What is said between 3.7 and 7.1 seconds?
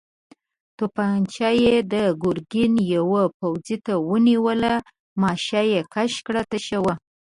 ته ونيوله، ماشه يې کش کړه، تشه وه.